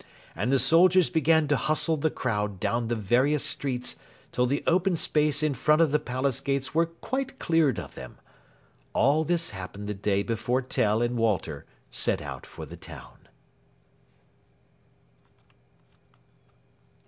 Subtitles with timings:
[0.35, 3.97] And the soldiers began to hustle the crowd down the various streets
[4.31, 8.17] till the open space in front of the Palace gates was quite cleared of them.
[8.93, 13.27] All this happened the day before Tell and Walter set out for the town.